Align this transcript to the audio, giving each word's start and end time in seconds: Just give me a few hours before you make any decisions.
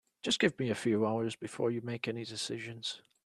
Just 0.23 0.39
give 0.39 0.57
me 0.57 0.71
a 0.71 0.83
few 0.83 1.05
hours 1.05 1.35
before 1.35 1.69
you 1.69 1.79
make 1.83 2.07
any 2.07 2.25
decisions. 2.25 3.03